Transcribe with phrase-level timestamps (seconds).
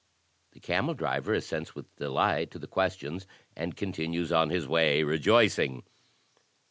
[0.53, 5.83] The camel driver assents with delight to the questions and continues on his way rejoicing.